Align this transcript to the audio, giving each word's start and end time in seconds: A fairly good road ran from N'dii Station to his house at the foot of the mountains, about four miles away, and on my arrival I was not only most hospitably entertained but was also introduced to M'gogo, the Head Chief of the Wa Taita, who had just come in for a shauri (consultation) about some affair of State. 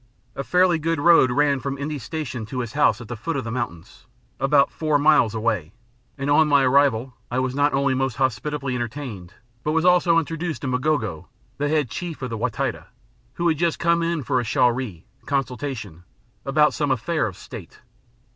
A 0.35 0.43
fairly 0.43 0.79
good 0.79 0.99
road 0.99 1.29
ran 1.29 1.59
from 1.59 1.77
N'dii 1.77 2.01
Station 2.01 2.43
to 2.47 2.61
his 2.61 2.73
house 2.73 3.01
at 3.01 3.07
the 3.07 3.15
foot 3.15 3.35
of 3.35 3.43
the 3.43 3.51
mountains, 3.51 4.07
about 4.39 4.71
four 4.71 4.97
miles 4.97 5.35
away, 5.35 5.73
and 6.17 6.27
on 6.27 6.47
my 6.47 6.63
arrival 6.63 7.13
I 7.29 7.37
was 7.37 7.53
not 7.53 7.71
only 7.75 7.93
most 7.93 8.15
hospitably 8.15 8.73
entertained 8.73 9.35
but 9.63 9.73
was 9.73 9.85
also 9.85 10.17
introduced 10.17 10.63
to 10.63 10.67
M'gogo, 10.67 11.27
the 11.59 11.69
Head 11.69 11.91
Chief 11.91 12.19
of 12.23 12.31
the 12.31 12.37
Wa 12.39 12.49
Taita, 12.49 12.85
who 13.35 13.47
had 13.47 13.59
just 13.59 13.77
come 13.77 14.01
in 14.01 14.23
for 14.23 14.39
a 14.39 14.43
shauri 14.43 15.03
(consultation) 15.27 16.03
about 16.47 16.73
some 16.73 16.89
affair 16.89 17.27
of 17.27 17.37
State. 17.37 17.81